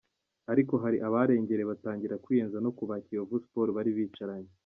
Ariko 0.51 0.73
hari 0.83 0.97
abarengereye 1.07 1.67
batangira 1.71 2.21
kwiyenza 2.23 2.57
no 2.65 2.71
ku 2.77 2.83
ba 2.89 2.95
Kiyovu 3.05 3.35
Sports 3.45 3.73
bari 3.77 3.91
bicaranye. 3.97 4.51